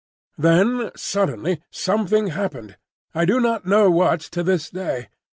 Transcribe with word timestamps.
Then 0.35 0.89
suddenly 0.95 1.61
something 1.69 2.29
happened,—I 2.33 3.23
do 3.23 3.39
not 3.39 3.67
know 3.67 3.91
what, 3.91 4.19
to 4.33 4.41
this 4.41 4.67
day. 4.71 5.09